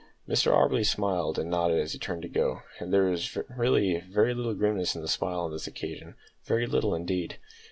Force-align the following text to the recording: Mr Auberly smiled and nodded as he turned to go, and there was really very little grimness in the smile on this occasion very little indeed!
Mr 0.27 0.51
Auberly 0.51 0.83
smiled 0.83 1.37
and 1.37 1.51
nodded 1.51 1.79
as 1.79 1.93
he 1.93 1.99
turned 1.99 2.23
to 2.23 2.27
go, 2.27 2.63
and 2.79 2.91
there 2.91 3.03
was 3.03 3.37
really 3.55 3.99
very 3.99 4.33
little 4.33 4.55
grimness 4.55 4.95
in 4.95 5.03
the 5.03 5.07
smile 5.07 5.41
on 5.41 5.51
this 5.51 5.67
occasion 5.67 6.15
very 6.43 6.65
little 6.65 6.95
indeed! 6.95 7.37